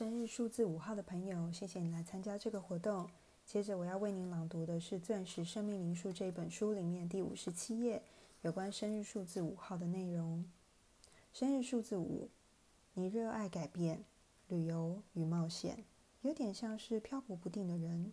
[0.00, 3.10] 生日数字五号的朋友，谢谢你来参加这个活动。
[3.44, 8.02] 接着我要为您朗读的是《钻石生命灵数》这本书里面第五十七页
[8.40, 10.42] 有关生日数字五号的内容。
[11.34, 12.30] 生日数字五，
[12.94, 14.02] 你热爱改变、
[14.48, 15.84] 旅游与冒险，
[16.22, 18.10] 有点像是漂泊不定的人，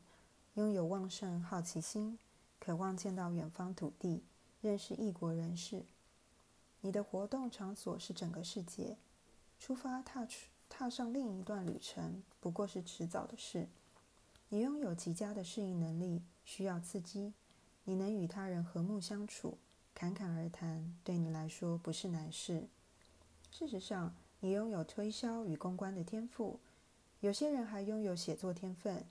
[0.56, 2.20] 拥有旺盛好奇心，
[2.60, 4.26] 渴望见到远方土地，
[4.60, 5.86] 认识异国人士。
[6.82, 8.98] 你的活动场所是整个世界，
[9.58, 10.50] 出发踏出。
[10.70, 13.68] 踏上另一段旅程不过是迟早的事。
[14.50, 17.34] 你拥有极佳的适应能力，需要刺激。
[17.84, 19.58] 你能与他人和睦相处，
[19.96, 22.68] 侃侃而谈，对你来说不是难事。
[23.52, 26.60] 事实上，你拥有推销与公关的天赋。
[27.22, 29.06] 有些人还拥有写作天分。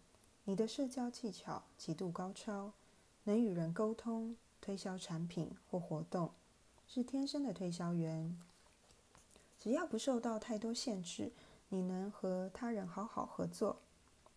[0.45, 2.73] 你的社交技巧极度高超，
[3.25, 6.31] 能与人沟通、推销产品或活动，
[6.87, 8.39] 是天生的推销员。
[9.59, 11.33] 只要不受到太多限制。
[11.69, 13.79] 你能和他人好好合作，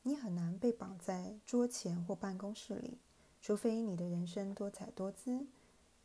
[0.01, 2.97] 你很难被绑在桌前或办公室里，
[3.41, 5.45] 除非你的人生多彩多姿，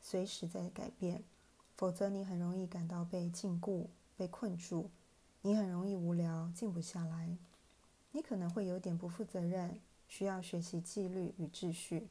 [0.01, 1.25] 随时在改变，
[1.77, 4.91] 否则你很容易感到被禁锢、被困住。
[5.43, 7.37] 你很容易无聊，静不下来。
[8.13, 12.09] 你可能会有点不负责任，需要学习纪律与秩序。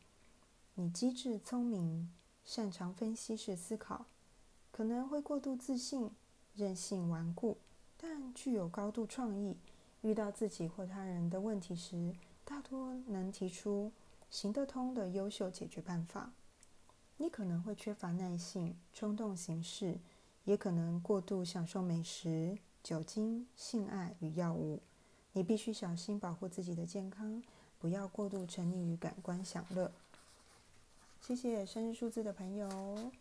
[0.76, 2.12] 你机智聪明，
[2.44, 4.06] 擅长分析式思考，
[4.72, 6.12] 可能会过度自信、
[6.56, 7.58] 任性顽固。
[8.06, 9.56] 但具有高度创意，
[10.02, 13.94] 遇到自己或他人的问题时，大多能提出
[14.30, 16.34] 行得通的优秀解决办法。
[17.16, 19.98] 你可能会缺乏耐性，冲动行事，
[20.44, 24.82] 也可能过度享受美食、酒精、性爱与药物。
[25.32, 27.42] 你必须小心保护自己的健康，
[27.80, 29.90] 不要过度沉溺于感官享乐。
[31.22, 33.14] 谢谢生日数字的朋友。